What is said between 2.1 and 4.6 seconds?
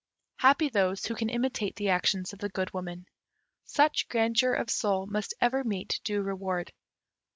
of the Good Woman. Such grandeur